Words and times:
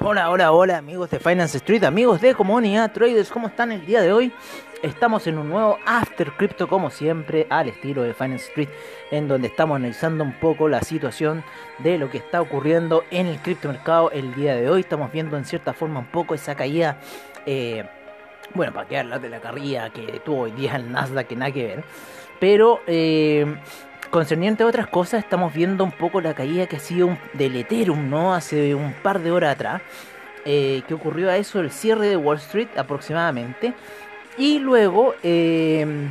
Hola, 0.00 0.30
hola, 0.30 0.52
hola 0.52 0.78
amigos 0.78 1.10
de 1.10 1.18
Finance 1.18 1.58
Street, 1.58 1.82
amigos 1.82 2.20
de 2.20 2.36
Comunidad 2.36 2.92
Traders, 2.92 3.30
¿cómo 3.30 3.48
están 3.48 3.72
el 3.72 3.84
día 3.84 4.00
de 4.00 4.12
hoy? 4.12 4.32
Estamos 4.80 5.26
en 5.26 5.38
un 5.38 5.48
nuevo 5.48 5.76
After 5.84 6.30
Crypto 6.36 6.68
como 6.68 6.88
siempre 6.90 7.48
al 7.50 7.68
estilo 7.68 8.02
de 8.02 8.14
Finance 8.14 8.46
Street 8.46 8.68
en 9.10 9.26
donde 9.26 9.48
estamos 9.48 9.74
analizando 9.74 10.22
un 10.22 10.38
poco 10.38 10.68
la 10.68 10.80
situación 10.82 11.42
de 11.78 11.98
lo 11.98 12.08
que 12.10 12.18
está 12.18 12.40
ocurriendo 12.40 13.02
en 13.10 13.26
el 13.26 13.40
criptomercado 13.40 14.12
el 14.12 14.36
día 14.36 14.54
de 14.54 14.70
hoy. 14.70 14.82
Estamos 14.82 15.10
viendo 15.10 15.36
en 15.36 15.44
cierta 15.44 15.72
forma 15.72 15.98
un 15.98 16.10
poco 16.12 16.34
esa 16.34 16.54
caída, 16.54 17.00
eh, 17.44 17.84
bueno, 18.54 18.72
para 18.72 18.86
quedar 18.86 19.20
de 19.20 19.28
la 19.28 19.40
carrilla 19.40 19.90
que 19.90 20.22
tuvo 20.24 20.42
hoy 20.42 20.52
día 20.52 20.76
el 20.76 20.92
Nasdaq 20.92 21.26
que 21.26 21.34
nada 21.34 21.50
que 21.50 21.66
ver. 21.66 21.84
Pero 22.40 22.80
eh, 22.86 23.46
concerniente 24.10 24.62
a 24.62 24.66
otras 24.66 24.86
cosas, 24.86 25.24
estamos 25.24 25.52
viendo 25.52 25.84
un 25.84 25.92
poco 25.92 26.20
la 26.20 26.34
caída 26.34 26.66
que 26.66 26.76
ha 26.76 26.80
sido 26.80 27.16
del 27.34 27.56
Ethereum, 27.56 28.08
¿no? 28.08 28.34
Hace 28.34 28.74
un 28.74 28.92
par 28.94 29.20
de 29.20 29.30
horas 29.30 29.54
atrás. 29.54 29.82
eh, 30.44 30.82
que 30.88 30.94
ocurrió 30.94 31.30
a 31.30 31.36
eso 31.36 31.60
el 31.60 31.70
cierre 31.70 32.08
de 32.08 32.16
Wall 32.16 32.38
Street 32.38 32.68
aproximadamente. 32.76 33.74
Y 34.38 34.58
luego, 34.60 35.14
eh, 35.22 36.08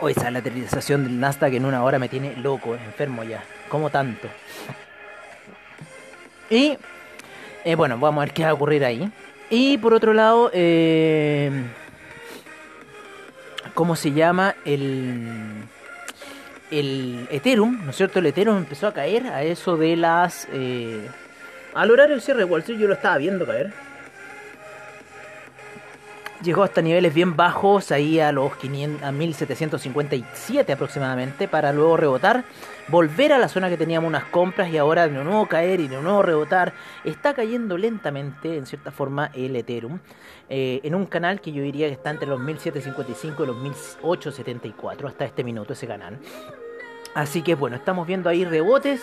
oh, 0.00 0.08
esa 0.08 0.30
lateralización 0.30 1.04
del 1.04 1.20
Nasdaq 1.20 1.52
en 1.54 1.64
una 1.64 1.82
hora 1.84 1.98
me 1.98 2.08
tiene 2.08 2.36
loco, 2.36 2.74
enfermo 2.74 3.22
ya. 3.24 3.42
Como 3.68 3.90
tanto. 3.90 4.28
Y 6.48 6.78
eh, 7.64 7.74
bueno, 7.74 7.98
vamos 7.98 8.22
a 8.22 8.24
ver 8.26 8.34
qué 8.34 8.44
va 8.44 8.50
a 8.50 8.54
ocurrir 8.54 8.84
ahí. 8.84 9.10
Y 9.50 9.76
por 9.78 9.92
otro 9.94 10.14
lado, 10.14 10.50
eh, 10.54 11.50
¿cómo 13.74 13.96
se 13.96 14.12
llama? 14.12 14.54
El, 14.64 15.64
el 16.70 17.28
Ethereum, 17.30 17.84
¿no 17.84 17.90
es 17.90 17.96
cierto? 17.96 18.20
El 18.20 18.26
Ethereum 18.26 18.56
empezó 18.56 18.86
a 18.88 18.94
caer 18.94 19.26
a 19.26 19.42
eso 19.42 19.76
de 19.76 19.96
las... 19.96 20.48
eh, 20.52 21.08
al 21.74 21.90
horario 21.90 22.14
del 22.14 22.22
cierre 22.22 22.40
de 22.40 22.44
Wall 22.44 22.60
Street 22.60 22.78
yo 22.78 22.86
lo 22.86 22.94
estaba 22.94 23.18
viendo 23.18 23.44
caer. 23.46 23.72
Llegó 26.44 26.62
hasta 26.62 26.82
niveles 26.82 27.14
bien 27.14 27.36
bajos, 27.36 27.90
ahí 27.90 28.20
a 28.20 28.30
los 28.30 28.54
500, 28.56 29.02
a 29.02 29.12
1757 29.12 30.74
aproximadamente, 30.74 31.48
para 31.48 31.72
luego 31.72 31.96
rebotar, 31.96 32.44
volver 32.88 33.32
a 33.32 33.38
la 33.38 33.48
zona 33.48 33.70
que 33.70 33.78
teníamos 33.78 34.08
unas 34.08 34.24
compras 34.24 34.68
y 34.68 34.76
ahora 34.76 35.08
de 35.08 35.24
nuevo 35.24 35.46
caer 35.46 35.80
y 35.80 35.88
de 35.88 36.02
nuevo 36.02 36.20
rebotar. 36.20 36.74
Está 37.02 37.32
cayendo 37.32 37.78
lentamente, 37.78 38.58
en 38.58 38.66
cierta 38.66 38.90
forma, 38.90 39.30
el 39.32 39.56
Ethereum, 39.56 40.00
eh, 40.50 40.80
en 40.82 40.94
un 40.94 41.06
canal 41.06 41.40
que 41.40 41.50
yo 41.50 41.62
diría 41.62 41.86
que 41.86 41.94
está 41.94 42.10
entre 42.10 42.28
los 42.28 42.38
1755 42.38 43.42
y 43.42 43.46
los 43.46 43.56
1874 43.56 45.08
hasta 45.08 45.24
este 45.24 45.44
minuto, 45.44 45.72
ese 45.72 45.86
canal. 45.86 46.18
Así 47.14 47.40
que 47.40 47.54
bueno, 47.54 47.76
estamos 47.76 48.06
viendo 48.06 48.28
ahí 48.28 48.44
rebotes 48.44 49.00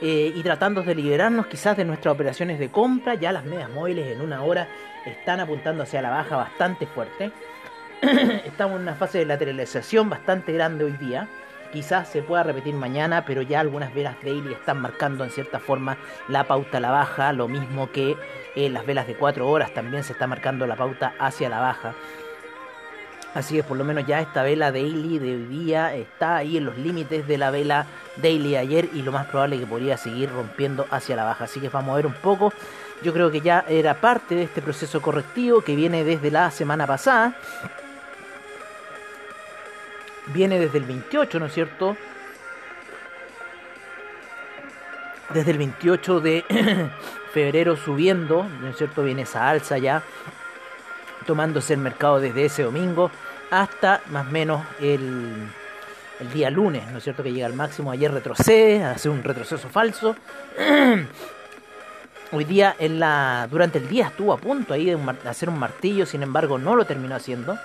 eh, 0.00 0.32
y 0.34 0.42
tratando 0.42 0.82
de 0.82 0.94
liberarnos 0.94 1.46
quizás 1.46 1.76
de 1.76 1.84
nuestras 1.84 2.14
operaciones 2.14 2.58
de 2.58 2.70
compra. 2.70 3.14
Ya 3.14 3.32
las 3.32 3.44
medias 3.44 3.70
móviles 3.70 4.06
en 4.14 4.20
una 4.20 4.42
hora 4.42 4.68
están 5.04 5.40
apuntando 5.40 5.82
hacia 5.82 6.02
la 6.02 6.10
baja 6.10 6.36
bastante 6.36 6.86
fuerte. 6.86 7.32
Estamos 8.44 8.76
en 8.76 8.82
una 8.82 8.94
fase 8.94 9.18
de 9.18 9.26
lateralización 9.26 10.10
bastante 10.10 10.52
grande 10.52 10.84
hoy 10.84 10.92
día. 10.92 11.28
Quizás 11.72 12.08
se 12.08 12.22
pueda 12.22 12.42
repetir 12.42 12.74
mañana, 12.74 13.24
pero 13.24 13.42
ya 13.42 13.60
algunas 13.60 13.92
velas 13.94 14.16
daily 14.22 14.52
están 14.52 14.80
marcando 14.80 15.24
en 15.24 15.30
cierta 15.30 15.58
forma 15.58 15.98
la 16.28 16.44
pauta 16.44 16.78
a 16.78 16.80
la 16.80 16.90
baja. 16.90 17.32
Lo 17.32 17.48
mismo 17.48 17.90
que 17.90 18.16
eh, 18.54 18.68
las 18.70 18.86
velas 18.86 19.06
de 19.06 19.14
4 19.16 19.48
horas 19.48 19.72
también 19.74 20.04
se 20.04 20.12
está 20.12 20.26
marcando 20.26 20.66
la 20.66 20.76
pauta 20.76 21.14
hacia 21.18 21.48
la 21.48 21.60
baja. 21.60 21.94
Así 23.36 23.56
que 23.56 23.62
por 23.62 23.76
lo 23.76 23.84
menos 23.84 24.06
ya 24.06 24.22
esta 24.22 24.42
vela 24.42 24.72
daily 24.72 25.18
de 25.18 25.34
hoy 25.34 25.44
día 25.44 25.94
está 25.94 26.36
ahí 26.36 26.56
en 26.56 26.64
los 26.64 26.78
límites 26.78 27.28
de 27.28 27.36
la 27.36 27.50
vela 27.50 27.84
daily 28.16 28.52
de 28.52 28.58
ayer 28.58 28.88
y 28.94 29.02
lo 29.02 29.12
más 29.12 29.26
probable 29.26 29.56
es 29.56 29.60
que 29.60 29.66
podría 29.66 29.98
seguir 29.98 30.32
rompiendo 30.32 30.86
hacia 30.90 31.16
la 31.16 31.24
baja. 31.24 31.44
Así 31.44 31.60
que 31.60 31.68
vamos 31.68 31.92
a 31.92 31.96
ver 31.96 32.06
un 32.06 32.14
poco. 32.14 32.50
Yo 33.02 33.12
creo 33.12 33.30
que 33.30 33.42
ya 33.42 33.62
era 33.68 34.00
parte 34.00 34.36
de 34.36 34.44
este 34.44 34.62
proceso 34.62 35.02
correctivo 35.02 35.60
que 35.60 35.76
viene 35.76 36.02
desde 36.02 36.30
la 36.30 36.50
semana 36.50 36.86
pasada. 36.86 37.34
Viene 40.28 40.58
desde 40.58 40.78
el 40.78 40.84
28, 40.84 41.38
¿no 41.38 41.44
es 41.44 41.52
cierto? 41.52 41.94
Desde 45.34 45.50
el 45.50 45.58
28 45.58 46.20
de 46.20 46.42
febrero 47.34 47.76
subiendo, 47.76 48.46
¿no 48.62 48.68
es 48.68 48.78
cierto? 48.78 49.02
Viene 49.02 49.22
esa 49.22 49.46
alza 49.46 49.76
ya 49.76 50.02
tomándose 51.26 51.74
el 51.74 51.80
mercado 51.80 52.18
desde 52.18 52.46
ese 52.46 52.62
domingo 52.62 53.10
hasta 53.50 54.00
más 54.10 54.26
o 54.26 54.30
menos 54.30 54.62
el, 54.80 55.48
el 56.20 56.32
día 56.32 56.50
lunes, 56.50 56.90
¿no 56.90 56.98
es 56.98 57.04
cierto? 57.04 57.22
Que 57.22 57.32
llega 57.32 57.46
al 57.46 57.54
máximo, 57.54 57.90
ayer 57.90 58.12
retrocede, 58.12 58.84
hace 58.84 59.08
un 59.08 59.22
retroceso 59.22 59.68
falso. 59.68 60.16
Hoy 62.32 62.44
día, 62.44 62.74
en 62.78 62.98
la, 62.98 63.46
durante 63.50 63.78
el 63.78 63.88
día 63.88 64.08
estuvo 64.08 64.32
a 64.32 64.36
punto 64.36 64.74
ahí 64.74 64.86
de, 64.86 64.96
un 64.96 65.08
hacer 65.08 65.48
un 65.48 65.58
martillo, 65.58 66.06
sin 66.06 66.22
embargo 66.22 66.58
no 66.58 66.74
lo 66.74 66.84
terminó 66.84 67.14
haciendo. 67.14 67.56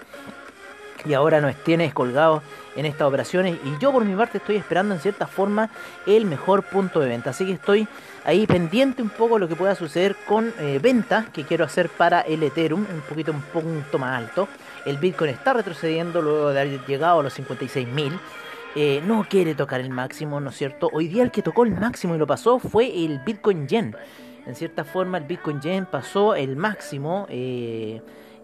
Y 1.04 1.16
ahora 1.16 1.42
nos 1.42 1.56
tiene 1.56 1.92
colgados 1.92 2.44
en 2.76 2.86
estas 2.86 3.08
operaciones. 3.08 3.58
Y 3.66 3.80
yo 3.80 3.92
por 3.92 4.06
mi 4.06 4.16
parte 4.16 4.38
estoy 4.38 4.58
esperando 4.58 4.94
en 4.94 5.02
cierta 5.02 5.26
forma 5.26 5.72
el 6.06 6.26
mejor 6.26 6.62
punto 6.62 7.00
de 7.00 7.10
venta. 7.10 7.32
Así 7.32 7.44
que 7.48 7.54
estoy 7.54 7.88
ahí 8.24 8.46
pendiente 8.46 9.02
un 9.02 9.10
poco 9.10 9.40
lo 9.40 9.48
que 9.48 9.56
pueda 9.56 9.74
suceder 9.74 10.16
con 10.28 10.54
eh, 10.60 10.78
ventas 10.80 11.28
que 11.30 11.44
quiero 11.44 11.66
hacer 11.66 11.90
para 11.90 12.22
el 12.22 12.44
Ethereum. 12.44 12.82
Un 12.82 13.02
poquito 13.02 13.32
un 13.32 13.42
punto 13.42 13.98
más 13.98 14.16
alto. 14.16 14.48
El 14.86 14.98
Bitcoin 14.98 15.32
está 15.32 15.54
retrocediendo 15.54 16.22
luego 16.22 16.52
de 16.52 16.62
haber 16.62 16.86
llegado 16.86 17.20
a 17.20 17.24
los 17.24 17.38
56.000. 17.38 18.20
Eh, 18.76 19.02
no 19.06 19.26
quiere 19.30 19.54
tocar 19.54 19.82
el 19.82 19.90
máximo, 19.90 20.40
¿no 20.40 20.50
es 20.50 20.56
cierto? 20.56 20.90
Hoy 20.94 21.08
día 21.08 21.24
el 21.24 21.32
que 21.32 21.42
tocó 21.42 21.66
el 21.66 21.72
máximo 21.72 22.16
y 22.16 22.18
lo 22.18 22.26
pasó 22.26 22.58
fue 22.58 22.88
el 23.06 23.20
Bitcoin 23.20 23.68
Yen. 23.68 23.96
En 24.46 24.56
cierta 24.56 24.84
forma 24.84 25.18
el 25.18 25.26
Bitcoin 25.26 25.62
Yen 25.62 25.86
pasó 25.86 26.36
el 26.36 26.56
máximo 26.56 27.28
eh, 27.30 28.02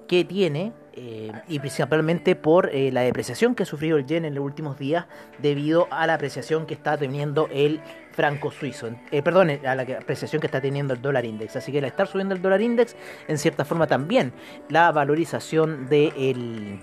que 0.08 0.24
tiene 0.26 0.74
eh, 0.94 1.32
y 1.48 1.60
principalmente 1.60 2.36
por 2.36 2.74
eh, 2.74 2.92
la 2.92 3.02
depreciación 3.02 3.54
que 3.54 3.64
ha 3.64 3.66
sufrido 3.68 3.98
el 3.98 4.08
yen 4.08 4.26
en 4.26 4.34
los 4.34 4.44
últimos 4.44 4.80
días 4.80 5.06
debido 5.38 5.88
a 5.92 6.08
la 6.08 6.16
apreciación 6.16 6.66
que 6.66 6.74
está 6.74 6.98
teniendo 6.98 7.48
el 7.52 7.82
franco 8.14 8.50
suizo, 8.50 8.90
eh, 9.12 9.22
perdón, 9.22 9.52
a 9.64 9.76
la 9.76 9.84
apreciación 9.84 10.42
que 10.42 10.48
está 10.48 10.60
teniendo 10.60 10.96
el 10.96 11.02
dólar 11.04 11.24
index. 11.26 11.56
Así 11.56 11.72
que 11.72 11.78
al 11.78 11.84
estar 11.84 12.08
subiendo 12.08 12.34
el 12.34 12.42
dólar 12.42 12.62
index, 12.62 12.96
en 13.28 13.38
cierta 13.38 13.64
forma 13.64 13.86
también 13.86 14.34
la 14.70 14.92
valorización 14.92 15.88
de 15.88 16.12
el, 16.18 16.80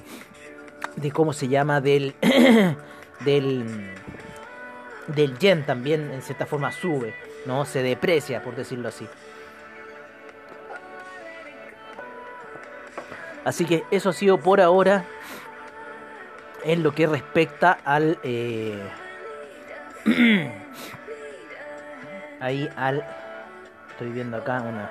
de 0.95 1.11
cómo 1.11 1.33
se 1.33 1.49
llama 1.49 1.81
del 1.81 2.15
del 3.25 3.91
del 5.09 5.39
yen 5.39 5.67
también 5.67 6.11
en 6.13 6.23
cierta 6.23 6.47
forma 6.47 6.71
sube, 6.71 7.15
no 7.47 7.65
se 7.65 7.83
deprecia 7.83 8.43
por 8.45 8.55
decirlo 8.55 8.89
así. 8.89 9.07
Así 13.45 13.65
que 13.65 13.85
eso 13.91 14.11
ha 14.11 14.13
sido 14.13 14.39
por 14.39 14.61
ahora 14.61 15.05
en 16.65 16.83
lo 16.83 16.95
que 16.95 17.07
respecta 17.07 17.79
al 17.85 18.19
eh, 18.23 18.83
ahí 22.41 22.71
al 22.77 23.05
estoy 23.91 24.11
viendo 24.11 24.39
acá 24.39 24.63
una 24.63 24.91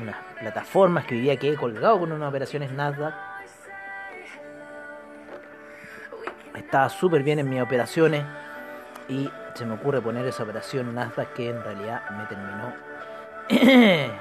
unas 0.00 0.16
plataformas 0.38 1.06
que 1.06 1.14
hoy 1.14 1.22
día 1.22 1.36
quedé 1.36 1.56
colgado 1.56 2.00
con 2.00 2.12
unas 2.12 2.28
operaciones 2.28 2.70
Nasdaq. 2.72 3.14
Estaba 6.54 6.88
súper 6.88 7.22
bien 7.22 7.38
en 7.38 7.48
mis 7.48 7.62
operaciones 7.62 8.24
y 9.08 9.30
se 9.54 9.64
me 9.64 9.74
ocurre 9.74 10.00
poner 10.00 10.26
esa 10.26 10.42
operación 10.42 10.94
Nasdaq 10.94 11.32
que 11.32 11.50
en 11.50 11.62
realidad 11.62 12.02
me 12.10 12.26
terminó 12.26 12.74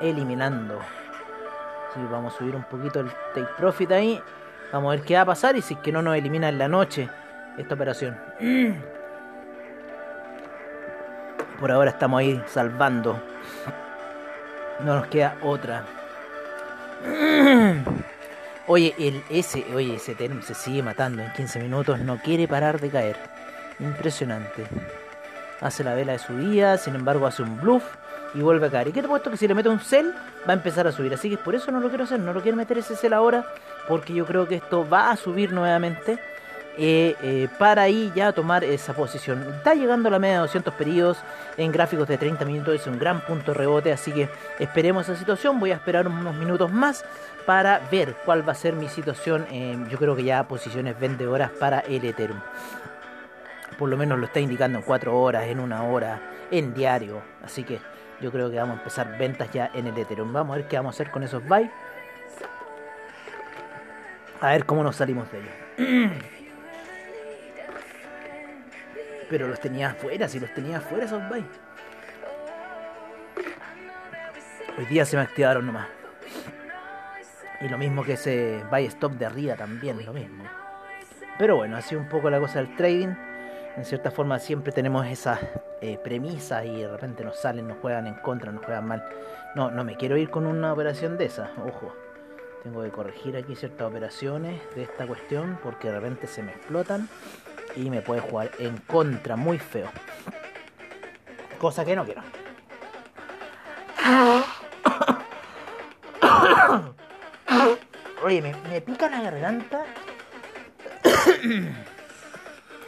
eliminando 0.00 0.80
Vamos 1.96 2.34
a 2.34 2.38
subir 2.38 2.56
un 2.56 2.64
poquito 2.64 3.00
el 3.00 3.10
take 3.34 3.48
profit 3.58 3.92
ahí. 3.92 4.20
Vamos 4.72 4.92
a 4.92 4.96
ver 4.96 5.04
qué 5.04 5.14
va 5.14 5.22
a 5.22 5.26
pasar 5.26 5.56
y 5.56 5.62
si 5.62 5.74
es 5.74 5.80
que 5.80 5.92
no 5.92 6.02
nos 6.02 6.16
elimina 6.16 6.48
en 6.48 6.58
la 6.58 6.68
noche 6.68 7.08
esta 7.58 7.74
operación. 7.74 8.18
Por 11.60 11.70
ahora 11.70 11.90
estamos 11.90 12.20
ahí 12.20 12.42
salvando. 12.46 13.22
No 14.80 14.96
nos 14.96 15.06
queda 15.08 15.36
otra. 15.42 15.84
Oye, 18.68 18.94
el 18.96 19.24
S, 19.28 19.64
oye, 19.74 19.96
ese 19.96 20.12
Ethereum 20.12 20.40
se 20.40 20.54
sigue 20.54 20.84
matando 20.84 21.20
en 21.20 21.32
15 21.32 21.58
minutos, 21.58 21.98
no 21.98 22.18
quiere 22.18 22.46
parar 22.46 22.80
de 22.80 22.90
caer. 22.90 23.16
Impresionante. 23.80 24.64
Hace 25.60 25.82
la 25.82 25.94
vela 25.94 26.12
de 26.12 26.20
subida, 26.20 26.78
sin 26.78 26.94
embargo 26.94 27.26
hace 27.26 27.42
un 27.42 27.60
bluff 27.60 27.84
y 28.34 28.40
vuelve 28.40 28.66
a 28.66 28.70
caer. 28.70 28.88
¿Y 28.88 28.92
qué 28.92 29.02
te 29.02 29.08
puesto? 29.08 29.30
Que 29.30 29.36
si 29.36 29.46
le 29.48 29.54
meto 29.54 29.70
un 29.70 29.80
cel, 29.80 30.12
va 30.48 30.52
a 30.52 30.54
empezar 30.54 30.86
a 30.86 30.92
subir. 30.92 31.12
Así 31.14 31.28
que 31.30 31.36
por 31.38 31.54
eso 31.54 31.70
no 31.70 31.80
lo 31.80 31.88
quiero 31.88 32.04
hacer, 32.04 32.20
no 32.20 32.32
lo 32.32 32.40
quiero 32.42 32.56
meter 32.56 32.78
ese 32.78 32.96
cel 32.96 33.12
ahora, 33.12 33.44
porque 33.88 34.12
yo 34.14 34.24
creo 34.26 34.48
que 34.48 34.56
esto 34.56 34.88
va 34.88 35.10
a 35.10 35.16
subir 35.16 35.52
nuevamente. 35.52 36.18
eh, 36.78 37.16
eh, 37.22 37.48
para 37.58 37.82
ahí 37.82 38.10
ya 38.14 38.32
tomar 38.32 38.64
esa 38.64 38.94
posición. 38.94 39.42
Está 39.56 39.74
llegando 39.74 40.08
a 40.08 40.12
la 40.12 40.18
media 40.18 40.36
de 40.36 40.40
200 40.40 40.72
periodos 40.74 41.18
en 41.56 41.70
gráficos 41.70 42.08
de 42.08 42.16
30 42.16 42.44
minutos, 42.44 42.74
es 42.74 42.86
un 42.86 42.98
gran 42.98 43.20
punto 43.20 43.52
de 43.52 43.58
rebote, 43.58 43.92
así 43.92 44.12
que 44.12 44.28
esperemos 44.58 45.08
esa 45.08 45.18
situación. 45.18 45.60
Voy 45.60 45.70
a 45.70 45.74
esperar 45.74 46.06
unos 46.08 46.34
minutos 46.34 46.72
más 46.72 47.04
para 47.44 47.80
ver 47.90 48.14
cuál 48.24 48.46
va 48.46 48.52
a 48.52 48.54
ser 48.54 48.74
mi 48.74 48.88
situación. 48.88 49.46
yo 49.90 49.98
creo 49.98 50.16
que 50.16 50.24
ya 50.24 50.44
posiciones 50.44 50.98
vendedoras 50.98 51.50
para 51.50 51.80
el 51.80 52.04
Ethereum. 52.04 52.40
Por 53.78 53.88
lo 53.88 53.96
menos 53.96 54.18
lo 54.18 54.26
está 54.26 54.40
indicando 54.40 54.78
en 54.78 54.84
4 54.84 55.18
horas, 55.18 55.44
en 55.48 55.58
una 55.58 55.82
hora, 55.82 56.20
en 56.50 56.72
diario. 56.72 57.22
Así 57.44 57.64
que 57.64 57.80
yo 58.22 58.30
creo 58.30 58.50
que 58.50 58.56
vamos 58.56 58.76
a 58.76 58.78
empezar 58.78 59.18
ventas 59.18 59.50
ya 59.52 59.70
en 59.74 59.88
el 59.88 59.98
Ethereum. 59.98 60.32
Vamos 60.32 60.54
a 60.54 60.58
ver 60.58 60.68
qué 60.68 60.76
vamos 60.76 60.94
a 60.94 60.96
hacer 60.96 61.10
con 61.10 61.24
esos 61.24 61.44
buy. 61.44 61.68
A 64.40 64.50
ver 64.50 64.64
cómo 64.64 64.82
nos 64.84 64.96
salimos 64.96 65.28
de 65.32 65.40
ellos. 65.40 66.12
Pero 69.28 69.48
los 69.48 69.60
tenía 69.60 69.90
afuera, 69.90 70.28
si 70.28 70.38
los 70.38 70.54
tenía 70.54 70.78
afuera 70.78 71.04
esos 71.04 71.28
buy. 71.28 71.44
Hoy 74.78 74.84
día 74.86 75.04
se 75.04 75.16
me 75.16 75.22
activaron 75.22 75.66
nomás. 75.66 75.88
Y 77.60 77.68
lo 77.68 77.78
mismo 77.78 78.04
que 78.04 78.12
ese 78.14 78.62
buy 78.70 78.86
stop 78.86 79.12
de 79.12 79.26
arriba 79.26 79.56
también, 79.56 80.04
lo 80.04 80.12
mismo. 80.12 80.44
Pero 81.38 81.56
bueno, 81.56 81.76
así 81.76 81.96
un 81.96 82.08
poco 82.08 82.30
la 82.30 82.38
cosa 82.38 82.60
del 82.60 82.76
trading. 82.76 83.14
En 83.76 83.84
cierta 83.86 84.10
forma 84.10 84.38
siempre 84.38 84.70
tenemos 84.70 85.06
esas 85.06 85.40
eh, 85.80 85.98
premisas 86.02 86.66
y 86.66 86.82
de 86.82 86.88
repente 86.88 87.24
nos 87.24 87.40
salen, 87.40 87.68
nos 87.68 87.78
juegan 87.78 88.06
en 88.06 88.14
contra, 88.14 88.52
nos 88.52 88.64
juegan 88.64 88.86
mal. 88.86 89.02
No, 89.54 89.70
no 89.70 89.82
me 89.82 89.96
quiero 89.96 90.18
ir 90.18 90.30
con 90.30 90.46
una 90.46 90.72
operación 90.72 91.16
de 91.16 91.24
esas, 91.24 91.50
ojo. 91.58 91.94
Tengo 92.62 92.82
que 92.82 92.90
corregir 92.90 93.36
aquí 93.36 93.56
ciertas 93.56 93.88
operaciones 93.88 94.60
de 94.74 94.82
esta 94.82 95.06
cuestión 95.06 95.58
porque 95.62 95.88
de 95.88 95.94
repente 95.94 96.26
se 96.26 96.42
me 96.42 96.52
explotan 96.52 97.08
y 97.74 97.88
me 97.88 98.02
puede 98.02 98.20
jugar 98.20 98.50
en 98.58 98.76
contra 98.76 99.36
muy 99.36 99.58
feo. 99.58 99.88
Cosa 101.58 101.84
que 101.84 101.96
no 101.96 102.04
quiero. 102.04 102.22
Oye, 108.22 108.42
me, 108.42 108.54
me 108.68 108.82
pica 108.82 109.08
la 109.08 109.22
garganta. 109.22 109.86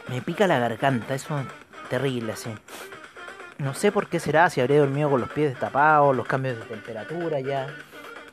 me 0.09 0.21
pica 0.21 0.47
la 0.47 0.59
garganta, 0.59 1.13
eso 1.15 1.39
es 1.39 1.45
terrible 1.89 2.33
así. 2.33 2.53
No 3.57 3.73
sé 3.73 3.91
por 3.91 4.07
qué 4.07 4.19
será, 4.19 4.49
si 4.49 4.59
habré 4.61 4.77
dormido 4.77 5.09
con 5.09 5.21
los 5.21 5.29
pies 5.29 5.51
destapados, 5.51 6.15
los 6.15 6.27
cambios 6.27 6.57
de 6.57 6.65
temperatura 6.65 7.39
ya. 7.39 7.67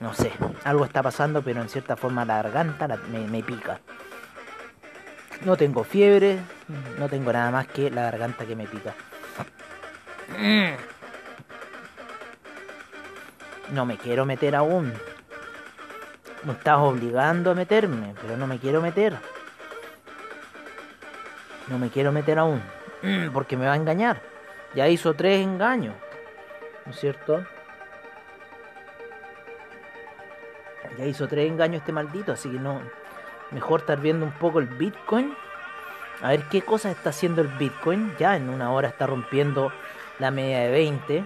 No 0.01 0.13
sé, 0.15 0.33
algo 0.65 0.85
está 0.85 1.03
pasando, 1.03 1.43
pero 1.43 1.63
en 1.63 1.69
cierta 1.69 1.97
forma 1.97 2.25
la 2.25 2.43
garganta 2.43 2.89
la- 2.89 2.97
me, 2.97 3.21
me 3.29 3.43
pica. 3.43 3.79
No 5.45 5.57
tengo 5.57 5.85
fiebre, 5.85 6.39
no 6.99 7.09
tengo 7.09 7.33
nada 7.33 7.51
más 7.51 7.67
que 7.69 7.91
la 7.91 8.03
garganta 8.03 8.45
que 8.45 8.57
me 8.57 8.67
pica. 8.67 8.95
No 13.71 13.87
me 13.87 13.97
quiero 13.97 14.25
meter 14.27 14.55
aún. 14.57 14.93
Me 16.45 16.53
estás 16.53 16.79
obligando 16.79 17.53
a 17.53 17.55
meterme, 17.55 18.15
pero 18.21 18.37
no 18.37 18.47
me 18.47 18.59
quiero 18.59 18.81
meter. 18.83 19.17
No 21.73 21.79
me 21.79 21.89
quiero 21.89 22.13
meter 22.13 22.39
aún. 22.39 22.63
Porque 23.33 23.57
me 23.57 23.65
va 23.67 23.73
a 23.73 23.77
engañar. 23.77 24.21
Ya 24.75 24.89
hizo 24.89 25.15
tres 25.15 25.43
engaños. 25.43 25.95
¿No 26.85 26.93
es 26.93 27.01
cierto? 27.01 27.43
Ya 30.99 31.07
hizo 31.07 31.27
tres 31.27 31.51
engaños 31.51 31.81
este 31.81 31.93
maldito, 31.93 32.33
así 32.33 32.51
que 32.51 32.59
no. 32.59 32.83
Mejor 33.53 33.81
estar 33.81 33.99
viendo 33.99 34.27
un 34.27 34.33
poco 34.33 34.59
el 34.59 34.67
Bitcoin. 34.67 35.35
A 36.21 36.29
ver 36.29 36.45
qué 36.51 36.61
cosas 36.61 36.95
está 36.95 37.09
haciendo 37.09 37.41
el 37.41 37.49
Bitcoin. 37.49 38.15
Ya 38.19 38.37
en 38.37 38.51
una 38.51 38.71
hora 38.71 38.89
está 38.89 39.07
rompiendo 39.07 39.73
la 40.19 40.31
media 40.31 40.59
de 40.61 40.71
20. 40.71 41.25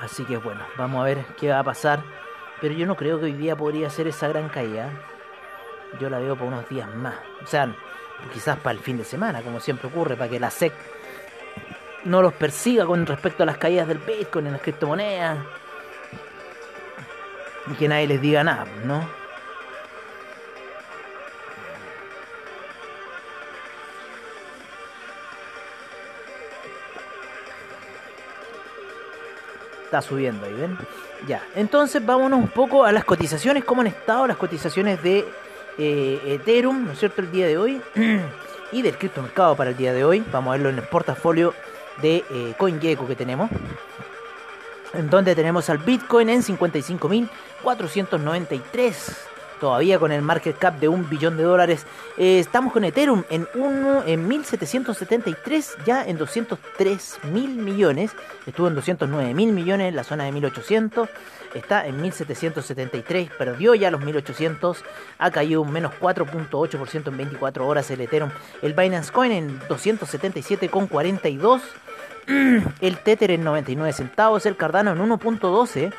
Así 0.00 0.26
que 0.26 0.36
bueno, 0.36 0.60
vamos 0.76 1.00
a 1.00 1.04
ver 1.04 1.24
qué 1.38 1.48
va 1.48 1.60
a 1.60 1.64
pasar. 1.64 2.02
Pero 2.60 2.74
yo 2.74 2.86
no 2.86 2.94
creo 2.94 3.18
que 3.18 3.24
hoy 3.26 3.32
día 3.32 3.56
podría 3.56 3.88
ser 3.88 4.06
esa 4.06 4.28
gran 4.28 4.50
caída. 4.50 4.90
Yo 5.98 6.10
la 6.10 6.18
veo 6.18 6.36
por 6.36 6.48
unos 6.48 6.68
días 6.68 6.94
más. 6.94 7.16
O 7.42 7.46
sea, 7.46 7.74
quizás 8.32 8.58
para 8.58 8.76
el 8.76 8.82
fin 8.82 8.98
de 8.98 9.04
semana, 9.04 9.42
como 9.42 9.60
siempre 9.60 9.88
ocurre, 9.88 10.16
para 10.16 10.30
que 10.30 10.40
la 10.40 10.50
SEC 10.50 10.72
no 12.04 12.22
los 12.22 12.32
persiga 12.34 12.86
con 12.86 13.04
respecto 13.04 13.42
a 13.42 13.46
las 13.46 13.58
caídas 13.58 13.88
del 13.88 13.98
Bitcoin 13.98 14.46
en 14.46 14.52
las 14.52 14.62
criptomonedas. 14.62 15.38
Y 17.68 17.74
que 17.74 17.88
nadie 17.88 18.06
les 18.06 18.20
diga 18.20 18.44
nada, 18.44 18.64
¿no? 18.84 19.26
Está 29.84 30.02
subiendo 30.02 30.46
ahí, 30.46 30.52
¿ven? 30.52 30.78
Ya, 31.26 31.42
entonces 31.54 32.04
vámonos 32.04 32.38
un 32.38 32.48
poco 32.48 32.84
a 32.84 32.92
las 32.92 33.04
cotizaciones, 33.04 33.64
cómo 33.64 33.80
han 33.80 33.86
estado 33.88 34.26
las 34.26 34.36
cotizaciones 34.36 35.02
de 35.02 35.24
eh, 35.78 36.20
Ethereum, 36.26 36.86
¿no 36.86 36.92
es 36.92 36.98
cierto?, 36.98 37.20
el 37.20 37.30
día 37.30 37.46
de 37.46 37.58
hoy, 37.58 37.82
y 38.72 38.82
del 38.82 38.96
criptomercado 38.96 39.54
para 39.56 39.70
el 39.70 39.76
día 39.76 39.92
de 39.92 40.04
hoy. 40.04 40.24
Vamos 40.32 40.50
a 40.50 40.52
verlo 40.52 40.70
en 40.70 40.78
el 40.78 40.84
portafolio 40.84 41.52
de 42.02 42.24
eh, 42.30 42.54
CoinGecko 42.58 43.06
que 43.06 43.16
tenemos, 43.16 43.50
en 44.92 45.08
donde 45.10 45.34
tenemos 45.34 45.68
al 45.70 45.78
Bitcoin 45.78 46.28
en 46.28 46.42
55.493. 46.42 49.16
Todavía 49.60 49.98
con 49.98 50.12
el 50.12 50.22
market 50.22 50.58
cap 50.58 50.78
de 50.78 50.88
un 50.88 51.08
billón 51.08 51.36
de 51.36 51.44
dólares. 51.44 51.86
Eh, 52.18 52.38
estamos 52.38 52.72
con 52.72 52.84
Ethereum 52.84 53.24
en, 53.30 53.48
uno, 53.54 54.02
en 54.06 54.28
1773, 54.28 55.76
ya 55.86 56.04
en 56.04 56.18
203 56.18 57.18
mil 57.32 57.56
millones. 57.56 58.12
Estuvo 58.46 58.68
en 58.68 58.74
209 58.74 59.34
mil 59.34 59.52
millones 59.52 59.94
la 59.94 60.04
zona 60.04 60.24
de 60.24 60.32
1800. 60.32 61.08
Está 61.54 61.86
en 61.86 62.02
1773, 62.02 63.30
perdió 63.38 63.74
ya 63.74 63.90
los 63.90 64.02
1800. 64.02 64.84
Ha 65.18 65.30
caído 65.30 65.62
un 65.62 65.72
menos 65.72 65.92
4.8% 65.98 67.08
en 67.08 67.16
24 67.16 67.66
horas 67.66 67.90
el 67.90 68.02
Ethereum. 68.02 68.30
El 68.60 68.74
Binance 68.74 69.10
Coin 69.10 69.32
en 69.32 69.58
277,42. 69.60 71.62
El 72.80 72.98
Tether 72.98 73.30
en 73.30 73.44
99 73.44 73.92
centavos. 73.92 74.46
El 74.46 74.56
Cardano 74.56 74.92
en 74.92 74.98
1.12. 74.98 75.92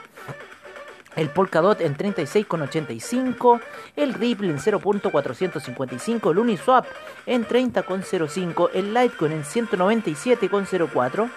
El 1.18 1.30
Polkadot 1.30 1.82
en 1.82 1.98
36,85, 1.98 3.60
el 3.96 4.14
Ripple 4.14 4.50
en 4.50 4.60
0.455, 4.60 6.32
el 6.32 6.38
Uniswap 6.38 6.86
en 7.26 7.46
30,05, 7.46 8.70
el 8.74 8.94
Litecoin 8.94 9.32
en 9.32 9.44
197,04, 9.44 11.30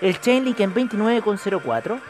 el 0.00 0.20
Chainlink 0.20 0.58
en 0.58 0.74
29,04, 0.74 2.00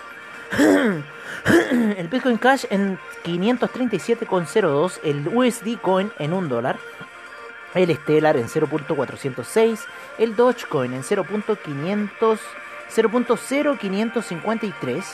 el 1.98 2.08
Bitcoin 2.08 2.38
Cash 2.38 2.64
en 2.70 2.98
537,02, 3.24 5.00
el 5.04 5.28
USD 5.28 5.78
Coin 5.82 6.10
en 6.18 6.32
1 6.32 6.48
dólar, 6.48 6.78
el 7.74 7.94
Stellar 7.94 8.38
en 8.38 8.48
0.406, 8.48 9.80
el 10.18 10.34
Dogecoin 10.34 10.94
en 10.94 11.02
0.500 11.02 12.38
0.0553 12.92 15.04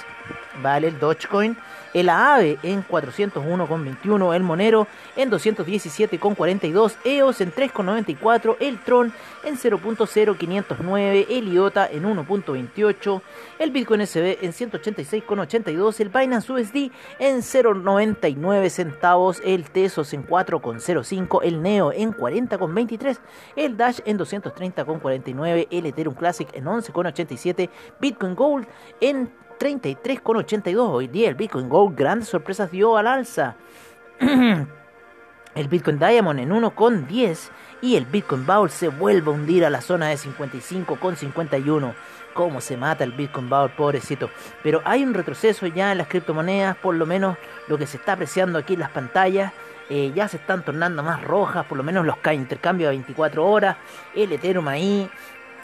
vale 0.63 0.89
el 0.89 0.99
Dogecoin, 0.99 1.57
el 1.95 2.09
AAVE 2.09 2.59
en 2.63 2.87
401,21, 2.87 4.35
el 4.35 4.43
Monero 4.43 4.87
en 5.17 5.31
217,42, 5.31 6.97
EOS 7.05 7.41
en 7.41 7.53
3,94, 7.53 8.57
el 8.61 8.79
Tron 8.83 9.13
en 9.45 9.57
0.0509, 9.57 11.27
el 11.29 11.53
IOTA 11.53 11.89
en 11.91 12.05
1.28, 12.05 13.23
el 13.59 13.71
Bitcoin 13.71 14.07
SB 14.07 14.39
en 14.43 14.53
186,82, 14.53 16.01
el 16.01 16.09
Binance 16.09 16.53
USD 16.53 16.91
en 17.19 17.39
0.99 17.39 18.69
centavos, 18.69 19.41
el 19.45 19.71
Tesos 19.71 20.13
en 20.13 20.27
4,05, 20.27 21.41
el 21.43 21.63
Neo 21.63 21.93
en 21.93 22.13
40,23, 22.13 23.19
el 23.57 23.77
Dash 23.77 24.01
en 24.05 24.19
230,49, 24.19 25.69
el 25.71 25.87
Ethereum 25.87 26.15
Classic 26.15 26.49
en 26.55 26.65
11,87, 26.65 27.71
Bitcoin 28.01 28.35
Gold 28.35 28.67
en 29.01 29.31
33,82. 29.59 30.77
Hoy 30.91 31.09
día 31.09 31.29
el 31.29 31.35
Bitcoin 31.35 31.69
Gold 31.69 31.97
grandes 31.97 32.29
sorpresas 32.29 32.71
dio 32.71 32.97
al 32.97 33.07
alza. 33.07 33.57
el 34.21 35.69
Bitcoin 35.69 35.99
Diamond 35.99 36.39
en 36.41 36.51
1,10 36.51 37.51
y 37.83 37.97
el 37.97 38.07
Bitcoin 38.07 38.47
Bowl 38.47 38.71
se 38.71 38.89
vuelve 38.89 39.31
a 39.31 39.35
hundir 39.35 39.65
a 39.65 39.71
la 39.71 39.81
zona 39.81 40.09
de 40.09 40.17
55,51. 40.17 41.95
Cómo 42.35 42.61
se 42.61 42.77
mata 42.77 43.03
el 43.05 43.13
Bitcoin 43.13 43.49
Bowl, 43.49 43.71
pobrecito. 43.71 44.31
Pero 44.63 44.81
hay 44.85 45.03
un 45.03 45.15
retroceso 45.15 45.67
ya 45.67 45.91
en 45.93 45.99
las 45.99 46.07
criptomonedas, 46.09 46.77
por 46.77 46.95
lo 46.95 47.05
menos 47.07 47.37
lo 47.67 47.79
que 47.79 47.87
se 47.87 47.97
está 47.97 48.13
apreciando 48.13 48.59
aquí 48.59 48.75
en 48.75 48.81
las 48.81 48.91
pantallas. 48.91 49.53
eh, 49.91 50.13
ya 50.15 50.29
se 50.29 50.37
están 50.37 50.63
tornando 50.65 51.03
más 51.03 51.25
rojas, 51.25 51.65
por 51.65 51.79
lo 51.79 51.83
menos 51.83 52.05
los 52.05 52.19
ca- 52.19 52.35
intercambios 52.35 52.89
a 52.89 52.91
24 52.91 53.45
horas. 53.47 53.79
El 54.15 54.31
Ethereum 54.33 54.69
ahí 54.69 55.09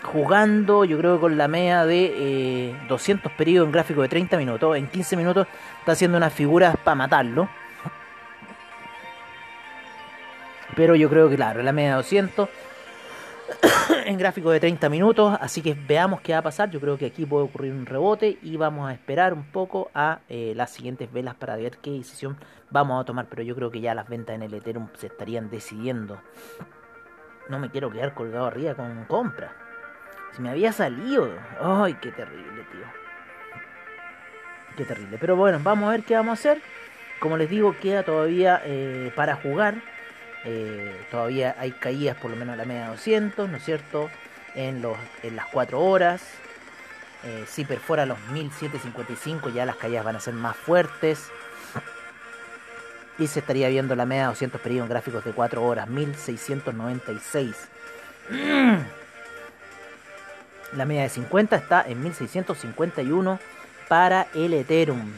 jugando, 0.05 0.85
yo 0.85 0.99
creo 0.99 1.17
que 1.17 1.21
con 1.23 1.37
la 1.37 1.49
media 1.49 1.85
de 1.85 2.13
eh, 2.17 2.77
200 2.89 3.33
periodos 3.33 3.67
en 3.67 3.73
gráfico 3.73 4.03
de 4.03 4.09
30 4.09 4.37
minutos. 4.37 4.77
En 4.77 4.87
15 4.87 5.17
minutos 5.17 5.47
está 5.81 5.93
haciendo 5.93 6.17
unas 6.17 6.33
figuras 6.33 6.77
para 6.83 6.95
matarlo. 6.95 7.49
Pero 10.77 10.95
yo 10.95 11.09
creo 11.09 11.29
que, 11.29 11.37
claro, 11.37 11.63
la 11.63 11.73
media 11.73 11.91
de 11.91 11.97
200 11.97 12.49
en 14.07 14.19
gráfico 14.19 14.51
de 14.51 14.61
30 14.61 14.89
minutos. 14.89 15.37
Así 15.41 15.63
que 15.63 15.75
veamos 15.75 16.21
qué 16.21 16.33
va 16.33 16.39
a 16.39 16.43
pasar. 16.43 16.71
Yo 16.71 16.81
creo 16.81 16.99
que 16.99 17.07
aquí 17.07 17.27
puede 17.27 17.45
ocurrir 17.45 17.73
un 17.73 17.87
rebote 17.87 18.39
y 18.43 18.57
vamos 18.57 18.89
a 18.89 18.93
esperar 18.93 19.33
un 19.33 19.45
poco 19.45 19.91
a 19.95 20.21
eh, 20.29 20.53
las 20.57 20.71
siguientes 20.71 21.13
velas 21.13 21.35
para 21.35 21.57
ver 21.57 21.79
qué 21.79 21.91
decisión 21.91 22.37
vamos 22.71 23.01
a 23.01 23.05
tomar. 23.05 23.27
Pero 23.29 23.43
yo 23.43 23.55
creo 23.55 23.71
que 23.71 23.81
ya 23.81 23.95
las 23.95 24.09
ventas 24.09 24.35
en 24.35 24.43
el 24.43 24.55
Ethereum 24.55 24.89
se 24.95 25.07
estarían 25.07 25.51
decidiendo. 25.51 26.21
No 27.49 27.59
me 27.59 27.71
quiero 27.71 27.91
quedar 27.91 28.15
colgado 28.15 28.47
arriba 28.47 28.75
con 28.75 29.05
compra. 29.05 29.64
Si 30.35 30.43
me 30.43 30.51
había 30.51 30.73
salido. 30.73 31.31
Ay, 31.61 31.95
qué 31.95 32.11
terrible, 32.11 32.65
tío. 32.73 32.85
Qué 34.77 34.85
terrible. 34.85 35.17
Pero 35.21 35.37
bueno, 35.37 35.61
vamos 35.63 35.89
a 35.89 35.93
ver 35.93 36.03
qué 36.03 36.15
vamos 36.15 36.31
a 36.31 36.41
hacer. 36.41 36.63
Como 37.21 37.37
les 37.37 37.49
digo, 37.49 37.77
queda 37.81 38.03
todavía 38.03 38.61
eh, 38.65 39.13
para 39.15 39.37
jugar. 39.37 39.77
Eh, 40.45 41.07
todavía 41.11 41.55
hay 41.59 41.71
caídas 41.73 42.17
por 42.17 42.31
lo 42.31 42.37
menos 42.37 42.55
a 42.55 42.57
la 42.57 42.65
media 42.65 42.89
200, 42.89 43.49
¿no 43.49 43.57
es 43.57 43.65
cierto? 43.65 44.11
En, 44.55 44.83
los, 44.83 44.97
en 45.23 45.37
las 45.37 45.47
4 45.47 45.81
horas. 45.81 46.23
Eh, 47.23 47.45
si 47.49 47.65
perfora 47.65 48.05
los 48.05 48.19
1755 48.33 49.49
ya 49.49 49.65
las 49.65 49.77
caídas 49.77 50.05
van 50.05 50.17
a 50.17 50.21
ser 50.21 50.35
más 50.35 50.57
fuertes. 50.57 51.31
Y 53.19 53.29
se 53.29 53.39
estaría 53.39 53.69
viendo 53.69 53.95
la 53.95 54.05
media 54.05 54.27
200 54.27 54.61
periodos 54.61 54.87
en 54.87 54.91
gráficos 54.91 55.25
de 55.25 55.31
4 55.31 55.63
horas, 55.63 55.89
1696. 55.89 57.69
La 60.77 60.85
media 60.85 61.03
de 61.03 61.09
50 61.09 61.57
está 61.57 61.85
en 61.87 62.03
1651 62.03 63.39
para 63.89 64.27
el 64.35 64.55
Ethereum. 64.55 65.13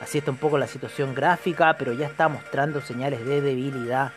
Así 0.00 0.18
está 0.18 0.30
un 0.30 0.36
poco 0.36 0.58
la 0.58 0.66
situación 0.66 1.14
gráfica, 1.14 1.76
pero 1.78 1.92
ya 1.92 2.06
está 2.06 2.28
mostrando 2.28 2.80
señales 2.80 3.24
de 3.24 3.40
debilidad 3.40 4.12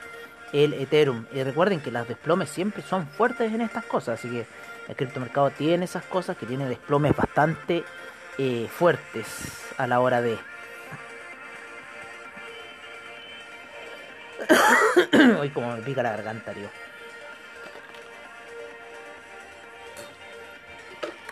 el 0.54 0.74
Ethereum. 0.74 1.26
Y 1.34 1.44
recuerden 1.44 1.80
que 1.82 1.92
las 1.92 2.08
desplomes 2.08 2.50
siempre 2.50 2.84
son 2.84 3.08
fuertes 3.08 3.54
en 3.54 3.62
estas 3.62 3.86
cosas, 3.86 4.20
así 4.20 4.30
que 4.30 4.46
el 4.88 4.96
criptomercado 4.96 5.50
tiene 5.52 5.86
esas 5.86 6.04
cosas 6.06 6.38
que 6.38 6.46
tiene 6.46 6.68
desplomes 6.68 7.16
bastante 7.16 7.84
eh, 8.38 8.68
fuertes 8.70 9.28
a 9.78 9.88
la 9.88 10.00
hora 10.00 10.22
de... 10.22 10.38
Hoy 15.40 15.50
como 15.50 15.76
me 15.76 15.82
pica 15.82 16.04
la 16.04 16.12
garganta, 16.12 16.52
tío. 16.52 16.70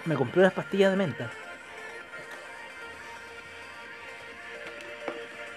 Me 0.05 0.15
compré 0.15 0.41
unas 0.41 0.53
pastillas 0.53 0.91
de 0.91 0.97
menta. 0.97 1.29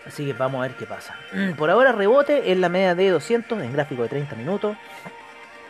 Así 0.07 0.27
que 0.27 0.33
vamos 0.35 0.59
a 0.59 0.69
ver 0.69 0.77
qué 0.77 0.87
pasa. 0.87 1.17
Por 1.57 1.71
ahora 1.71 1.93
rebote 1.93 2.53
en 2.53 2.61
la 2.61 2.69
media 2.69 2.95
de 2.95 3.09
200 3.09 3.61
en 3.63 3.73
gráfico 3.73 4.03
de 4.03 4.11
30 4.11 4.37
minutos. 4.37 4.77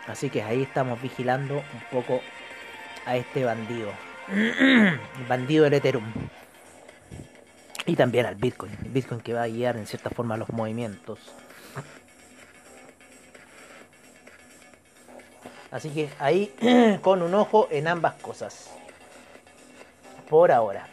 Así 0.06 0.28
que 0.28 0.42
ahí 0.42 0.62
estamos 0.62 1.00
vigilando 1.00 1.56
un 1.56 1.80
poco 1.90 2.20
a 3.06 3.16
este 3.16 3.44
bandido. 3.44 3.90
El 4.28 4.98
bandido 5.28 5.64
del 5.64 5.74
Ethereum. 5.74 6.12
Y 7.86 7.96
también 7.96 8.26
al 8.26 8.34
Bitcoin. 8.34 8.72
El 8.84 8.90
Bitcoin 8.90 9.20
que 9.20 9.34
va 9.34 9.42
a 9.42 9.48
guiar 9.48 9.76
en 9.76 9.86
cierta 9.86 10.10
forma 10.10 10.36
los 10.36 10.48
movimientos. 10.50 11.18
Así 15.74 15.90
que 15.90 16.08
ahí 16.20 16.54
con 17.02 17.20
un 17.20 17.34
ojo 17.34 17.66
en 17.68 17.88
ambas 17.88 18.14
cosas. 18.22 18.70
Por 20.30 20.52
ahora. 20.52 20.86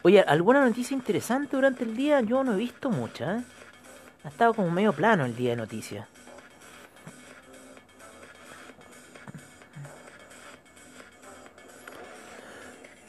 Oye, 0.00 0.22
¿alguna 0.22 0.64
noticia 0.64 0.94
interesante 0.94 1.56
durante 1.56 1.84
el 1.84 1.94
día? 1.94 2.22
Yo 2.22 2.42
no 2.42 2.54
he 2.54 2.56
visto 2.56 2.88
mucha. 2.88 3.36
¿eh? 3.36 3.42
Ha 4.24 4.28
estado 4.28 4.54
como 4.54 4.70
medio 4.70 4.94
plano 4.94 5.26
el 5.26 5.36
día 5.36 5.50
de 5.50 5.56
noticias. 5.56 6.08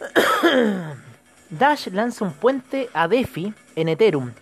Dash 1.50 1.88
lanza 1.94 2.26
un 2.26 2.34
puente 2.34 2.90
a 2.94 3.08
DeFi 3.08 3.54
en 3.78 3.88
Ethereum 3.88 4.34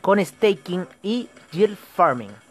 con 0.00 0.24
staking 0.24 0.86
y 1.02 1.28
yield 1.50 1.76
farming. 1.76 2.41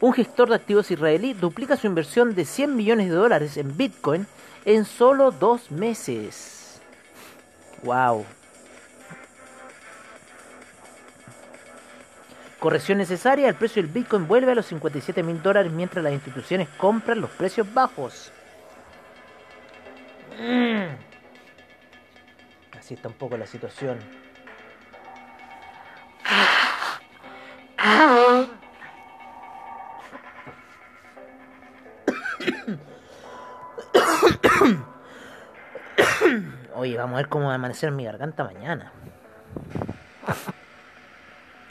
Un 0.00 0.12
gestor 0.12 0.48
de 0.48 0.54
activos 0.54 0.90
israelí 0.90 1.34
duplica 1.34 1.76
su 1.76 1.86
inversión 1.86 2.34
de 2.34 2.44
100 2.44 2.76
millones 2.76 3.08
de 3.08 3.16
dólares 3.16 3.56
en 3.56 3.76
Bitcoin 3.76 4.26
en 4.64 4.84
solo 4.84 5.32
dos 5.32 5.70
meses. 5.70 6.80
Wow. 7.82 8.24
Corrección 12.60 12.98
necesaria, 12.98 13.48
el 13.48 13.54
precio 13.54 13.82
del 13.82 13.90
Bitcoin 13.90 14.26
vuelve 14.26 14.52
a 14.52 14.54
los 14.54 14.66
57 14.66 15.22
mil 15.22 15.40
dólares 15.42 15.70
mientras 15.70 16.02
las 16.02 16.12
instituciones 16.12 16.68
compran 16.76 17.20
los 17.20 17.30
precios 17.30 17.72
bajos. 17.72 18.32
Mm. 20.40 20.86
Así 22.78 22.94
está 22.94 23.08
un 23.08 23.14
poco 23.14 23.36
la 23.36 23.46
situación. 23.46 23.98
Oye, 36.78 36.96
vamos 36.96 37.14
a 37.14 37.16
ver 37.16 37.28
cómo 37.28 37.46
va 37.46 37.52
a 37.52 37.54
amanecer 37.56 37.90
mi 37.90 38.04
garganta 38.04 38.44
mañana. 38.44 38.92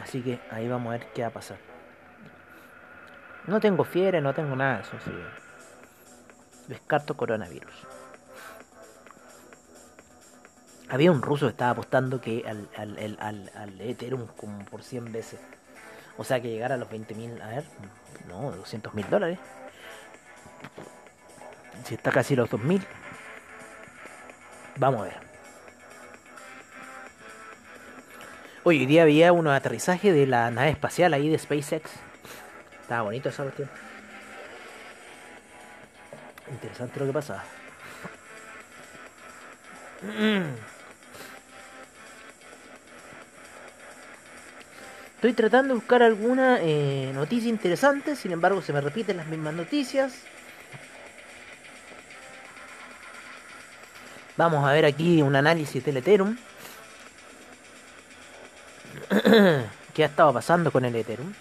Así 0.04 0.22
que 0.22 0.42
ahí 0.52 0.68
vamos 0.68 0.90
a 0.90 0.98
ver 0.98 1.08
qué 1.14 1.22
va 1.22 1.30
a 1.30 1.32
pasar. 1.32 1.58
No 3.46 3.62
tengo 3.62 3.86
fiebre, 3.86 4.20
no 4.20 4.34
tengo 4.34 4.54
nada, 4.58 4.82
eso 4.82 4.98
sí. 5.06 5.12
Descarto 6.68 7.16
coronavirus. 7.16 7.74
Había 10.90 11.14
un 11.14 11.22
ruso 11.22 11.46
que 11.46 11.52
estaba 11.52 11.72
apostando 11.72 12.20
que 12.20 12.44
al, 12.46 12.68
al, 12.76 12.98
al, 13.00 13.18
al, 13.22 13.52
al 13.56 13.80
Ethereum 13.80 14.28
como 14.36 14.66
por 14.66 14.84
100 14.84 15.14
veces. 15.14 15.40
O 16.18 16.26
sea 16.26 16.42
que 16.42 16.50
llegara 16.50 16.76
a 16.76 16.78
los 16.78 16.90
20 16.90 17.16
mil, 17.16 17.42
a 17.42 17.48
ver, 17.48 17.64
no, 18.28 18.52
200 18.52 18.94
mil 18.94 19.10
dólares. 19.10 19.40
Si 21.86 21.96
está 21.96 22.12
casi 22.12 22.36
los 22.36 22.50
2000. 22.50 22.86
Vamos 24.80 25.02
a 25.02 25.04
ver. 25.06 25.28
Hoy 28.64 28.86
día 28.86 29.04
había 29.04 29.32
unos 29.32 29.54
aterrizajes 29.54 30.14
de 30.14 30.28
la 30.28 30.52
nave 30.52 30.70
espacial 30.70 31.14
ahí 31.14 31.30
de 31.30 31.40
SpaceX. 31.40 31.90
Estaba 32.82 33.04
bonito 33.04 33.30
esa 33.30 33.44
cuestión. 33.44 33.70
Interesante 36.52 37.00
lo 37.00 37.06
que 37.08 37.14
pasaba. 37.14 37.44
Estoy 45.16 45.34
tratando 45.34 45.74
de 45.74 45.80
buscar 45.80 46.04
alguna 46.04 46.60
eh, 46.62 47.12
noticia 47.14 47.50
interesante, 47.50 48.16
sin 48.16 48.32
embargo 48.32 48.62
se 48.62 48.74
me 48.74 48.82
repiten 48.82 49.18
las 49.18 49.28
mismas 49.28 49.56
noticias. 49.56 50.24
Vamos 54.38 54.64
a 54.64 54.72
ver 54.72 54.86
aquí 54.86 55.24
un 55.24 55.36
análisis 55.36 55.84
del 55.84 55.98
Ethereum. 55.98 56.38
¿Qué 59.94 60.04
ha 60.04 60.06
estado 60.06 60.32
pasando 60.32 60.72
con 60.72 60.86
el 60.86 60.96
Ethereum? 60.96 61.34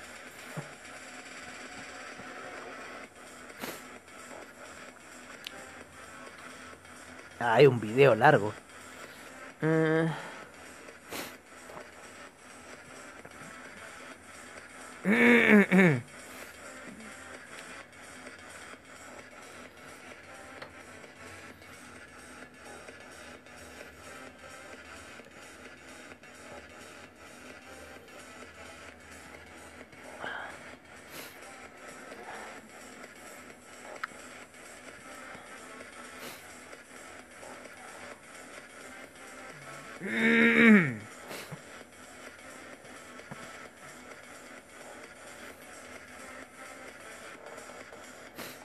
Ah, 7.38 7.54
hay 7.54 7.66
un 7.66 7.78
video 7.78 8.14
largo. 8.14 8.54
Eh. 9.60 10.08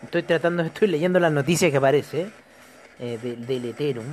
Estoy 0.03 0.23
tratando, 0.23 0.63
estoy 0.63 0.87
leyendo 0.87 1.19
las 1.19 1.31
noticias 1.31 1.71
que 1.71 1.77
aparece 1.77 2.29
eh, 2.99 3.17
de- 3.21 3.35
del 3.35 3.65
Ethereum. 3.65 4.05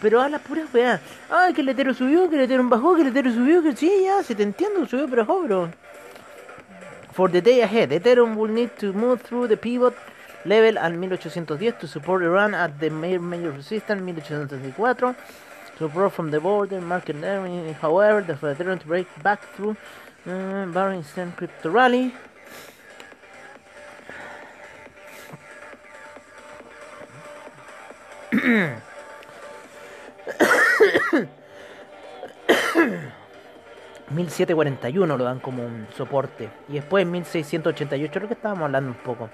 Pero 0.00 0.20
a 0.20 0.28
la 0.28 0.38
pura 0.38 0.62
weá. 0.72 1.00
Ay, 1.30 1.52
que 1.52 1.60
el 1.60 1.68
Ethereum 1.68 1.94
subió, 1.94 2.28
que 2.28 2.36
el 2.36 2.42
Ethereum 2.42 2.70
bajó, 2.70 2.94
que 2.94 3.02
el 3.02 3.08
Ethereum 3.08 3.34
subió, 3.34 3.62
que 3.62 3.76
sí, 3.76 3.90
ya, 4.04 4.22
si 4.22 4.34
te 4.34 4.42
entiendo, 4.42 4.86
subió, 4.86 5.06
pero 5.08 5.24
bajó, 5.26 5.42
bro. 5.42 5.70
For 7.12 7.28
the 7.28 7.42
day 7.42 7.60
ahead, 7.60 7.90
Ethereum 7.90 8.36
will 8.36 8.48
need 8.48 8.78
to 8.78 8.92
move 8.94 9.20
through 9.20 9.48
the 9.48 9.56
pivot 9.58 9.94
level 10.46 10.78
at 10.78 10.92
1810 10.92 11.80
to 11.80 11.86
support 11.86 12.22
a 12.22 12.30
run 12.30 12.54
at 12.54 12.80
the 12.80 12.88
major, 12.88 13.52
resistance 13.52 14.00
1834. 14.00 15.14
Support 15.76 16.12
from 16.14 16.30
the 16.30 16.40
border 16.40 16.80
market 16.80 17.16
however, 17.80 18.22
the 18.22 18.34
Ethereum 18.34 18.80
to 18.80 18.86
break 18.86 19.08
back 19.22 19.42
through 19.54 19.76
uh, 20.26 20.66
barring 20.66 21.04
crypto 21.36 21.70
rally. 21.70 22.14
...1741 34.14 35.16
lo 35.16 35.24
dan 35.24 35.40
como 35.40 35.64
un 35.64 35.86
soporte... 35.96 36.48
...y 36.68 36.74
después 36.74 37.06
1688... 37.06 38.20
...lo 38.20 38.28
que 38.28 38.34
estábamos 38.34 38.64
hablando 38.64 38.90
un 38.90 38.96
poco... 38.96 39.30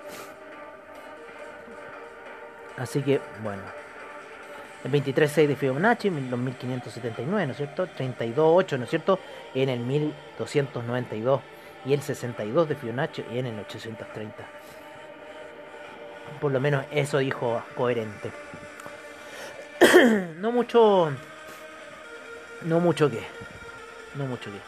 Así 2.77 3.03
que, 3.03 3.21
bueno... 3.43 3.63
El 4.85 4.93
23.6 4.93 5.47
de 5.49 5.57
Fibonacci, 5.57 6.09
en 6.09 6.31
los 6.31 6.39
1579, 6.39 7.47
¿no 7.47 7.51
es 7.51 7.57
cierto? 7.57 7.89
32.8, 7.89 8.79
¿no 8.79 8.85
es 8.85 8.91
cierto? 8.91 9.19
En 9.53 9.69
el 9.69 9.81
1292. 9.81 11.41
Y 11.85 11.95
el 11.95 12.01
62 12.01 12.69
de 12.69 12.75
Fibonacci 12.77 13.25
en 13.33 13.47
el 13.47 13.59
830. 13.59 14.37
Por 16.41 16.53
lo 16.53 16.61
menos 16.61 16.85
eso 16.93 17.19
dijo 17.19 17.63
coherente. 17.75 18.31
no 20.37 20.53
mucho. 20.53 21.11
No 22.63 22.81
mucho 22.81 23.11
que. 23.11 23.21
No 24.15 24.27
mucho 24.27 24.51
que. 24.51 24.68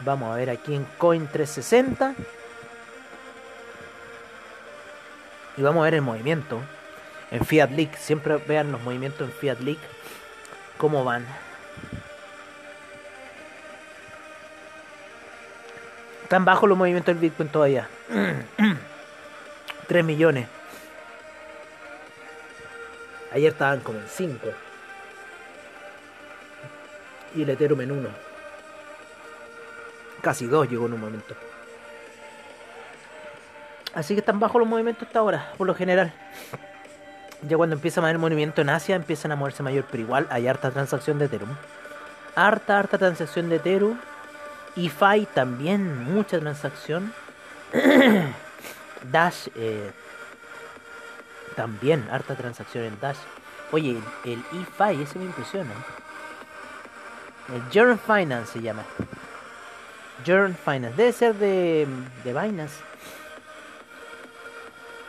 Vamos 0.00 0.32
a 0.32 0.36
ver 0.36 0.50
aquí 0.50 0.74
en 0.74 0.84
Coin 0.96 1.26
360. 1.26 2.14
Y 5.56 5.62
vamos 5.62 5.80
a 5.80 5.84
ver 5.84 5.94
el 5.94 6.02
movimiento. 6.02 6.60
En 7.30 7.44
Fiat 7.44 7.70
League. 7.70 7.96
Siempre 7.98 8.36
vean 8.36 8.70
los 8.70 8.80
movimientos 8.82 9.28
en 9.28 9.34
Fiat 9.34 9.60
League. 9.60 9.80
Cómo 10.76 11.04
van. 11.04 11.26
Están 16.22 16.44
bajos 16.44 16.68
los 16.68 16.78
movimientos 16.78 17.14
del 17.14 17.20
Bitcoin 17.20 17.48
todavía. 17.48 17.88
3 19.88 20.04
millones. 20.04 20.46
Ayer 23.32 23.52
estaban 23.52 23.80
como 23.80 23.98
en 23.98 24.08
5. 24.08 24.48
Y 27.34 27.42
el 27.42 27.50
Ethereum 27.50 27.80
en 27.80 27.92
1. 27.92 28.27
Casi 30.20 30.46
2 30.46 30.68
llegó 30.68 30.86
en 30.86 30.94
un 30.94 31.00
momento. 31.00 31.34
Así 33.94 34.14
que 34.14 34.20
están 34.20 34.38
bajos 34.38 34.60
los 34.60 34.68
movimientos 34.68 35.06
hasta 35.06 35.18
ahora, 35.18 35.52
por 35.56 35.66
lo 35.66 35.74
general. 35.74 36.12
Ya 37.48 37.56
cuando 37.56 37.76
empieza 37.76 38.00
a 38.00 38.04
haber 38.04 38.18
movimiento 38.18 38.60
en 38.60 38.70
Asia, 38.70 38.96
empiezan 38.96 39.32
a 39.32 39.36
moverse 39.36 39.62
mayor, 39.62 39.84
pero 39.90 40.02
igual 40.02 40.26
hay 40.30 40.46
harta 40.46 40.70
transacción 40.70 41.18
de 41.18 41.26
Ethereum. 41.26 41.50
Harta, 42.34 42.78
harta 42.78 42.98
transacción 42.98 43.48
de 43.48 43.56
Ethereum. 43.56 43.98
Y 44.76 44.88
FI 44.88 45.26
también, 45.34 46.04
mucha 46.04 46.38
transacción. 46.38 47.12
Dash, 49.10 49.48
eh, 49.54 49.90
también, 51.56 52.08
harta 52.10 52.34
transacción 52.34 52.84
en 52.84 53.00
Dash. 53.00 53.18
Oye, 53.72 54.00
el, 54.24 54.32
el 54.32 54.44
EFI, 54.62 55.02
ese 55.02 55.18
me 55.18 55.26
impresiona. 55.26 55.70
El 57.52 57.68
Journal 57.70 57.98
Finance 57.98 58.52
se 58.52 58.62
llama. 58.62 58.84
Journal 60.24 60.54
Finance, 60.54 60.96
debe 60.96 61.12
ser 61.12 61.34
de, 61.34 61.86
de 62.24 62.32
Binance. 62.32 62.82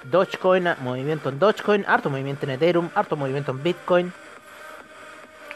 Dogecoin, 0.04 0.68
ah, 0.68 0.78
movimiento 0.82 1.30
en 1.30 1.40
Dogecoin, 1.40 1.86
harto 1.88 2.10
movimiento 2.10 2.46
en 2.46 2.52
Ethereum, 2.52 2.90
harto 2.96 3.16
movimiento 3.16 3.52
en 3.52 3.64
Bitcoin. 3.64 4.14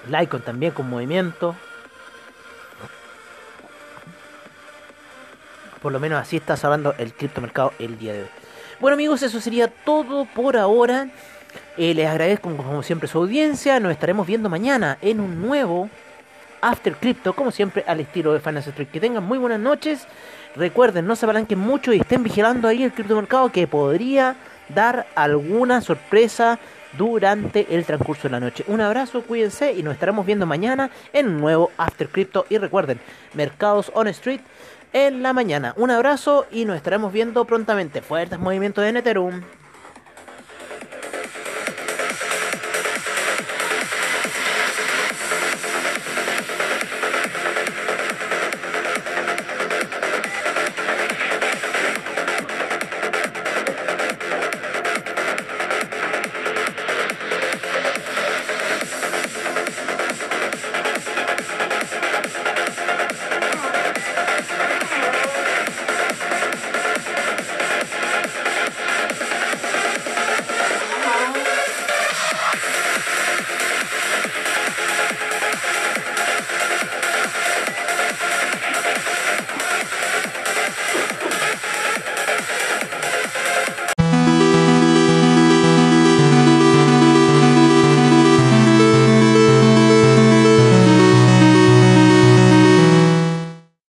Litecoin 0.08 0.44
también 0.44 0.74
con 0.74 0.89
movimiento. 0.89 1.56
Por 5.82 5.92
lo 5.92 6.00
menos 6.00 6.22
así 6.22 6.38
está 6.38 6.56
hablando 6.62 6.94
el 6.98 7.13
criptomercado 7.13 7.74
el 7.80 7.98
día 7.98 8.13
de 8.13 8.22
hoy. 8.24 8.30
Bueno 8.80 8.96
amigos, 8.96 9.24
eso 9.24 9.39
sería 9.39 9.68
todo 9.68 10.26
por 10.26 10.58
ahora. 10.58 11.10
Eh, 11.78 11.94
les 11.94 12.08
agradezco 12.08 12.56
como 12.56 12.84
siempre 12.84 13.08
su 13.08 13.18
audiencia. 13.18 13.80
Nos 13.80 13.92
estaremos 13.92 14.28
viendo 14.28 14.50
mañana 14.50 14.98
en 15.02 15.20
un 15.20 15.42
nuevo 15.42 15.89
After 16.63 16.95
Crypto, 16.95 17.34
como 17.34 17.52
siempre 17.52 17.84
al 17.86 17.99
estilo 17.99 18.34
de 18.34 18.39
Finance 18.39 18.69
Street. 18.69 18.88
Que 18.88 18.99
tengan 18.99 19.23
muy 19.23 19.38
buenas 19.38 19.60
noches. 19.60 20.08
Recuerden, 20.56 21.06
no 21.06 21.15
se 21.15 21.26
apalanquen 21.26 21.60
mucho 21.60 21.91
y 21.93 21.99
estén 21.99 22.23
vigilando 22.23 22.67
ahí 22.67 22.84
el 22.84 22.93
criptomercado 22.93 23.52
que 23.52 23.67
podría 23.67 24.36
dar 24.69 25.06
alguna 25.15 25.82
sorpresa 25.82 26.60
durante 26.97 27.76
el 27.76 27.86
transcurso 27.86 28.23
de 28.23 28.32
la 28.32 28.39
noche. 28.39 28.63
Un 28.67 28.82
abrazo, 28.82 29.23
cuídense 29.23 29.73
y 29.73 29.84
nos 29.84 29.95
estaremos 29.95 30.26
viendo 30.26 30.45
mañana 30.45 30.89
en 31.12 31.28
un 31.28 31.41
nuevo 31.41 31.71
After 31.78 32.08
Crypto. 32.08 32.45
Y 32.49 32.58
recuerden, 32.58 32.99
mercados 33.34 33.91
on 33.93 34.08
street 34.08 34.41
en 34.93 35.21
la 35.21 35.34
mañana. 35.34 35.73
Un 35.76 35.91
abrazo 35.91 36.45
y 36.49 36.65
nos 36.65 36.78
estaremos 36.78 37.12
viendo 37.12 37.43
prontamente. 37.45 38.02
Fuertes 38.02 38.39
movimientos 38.39 38.86
en 38.86 38.97
Ethereum. 38.97 39.41